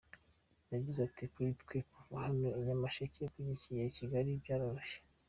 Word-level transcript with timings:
Yagize 0.73 0.99
ati“Kuri 1.07 1.51
twe 1.61 1.77
kuva 1.91 2.15
hano 2.25 2.47
i 2.59 2.61
Nyamasheke 2.65 3.21
ujya 3.25 3.81
i 3.89 3.95
Kigali 3.97 4.41
byaroroshye. 4.43 4.99